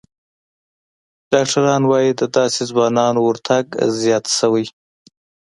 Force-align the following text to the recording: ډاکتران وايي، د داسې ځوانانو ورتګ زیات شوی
ډاکتران 1.31 1.81
وايي، 1.87 2.11
د 2.19 2.21
داسې 2.35 2.61
ځوانانو 2.71 3.19
ورتګ 3.23 3.65
زیات 3.99 4.25
شوی 4.37 4.65